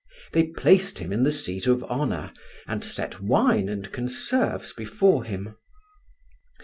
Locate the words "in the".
1.13-1.31